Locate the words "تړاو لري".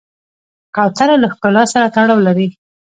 1.95-2.47